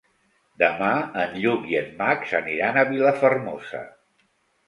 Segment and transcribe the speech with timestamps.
[0.61, 0.87] Demà
[1.23, 3.83] en Lluc i en Max aniran a Vilafermosa.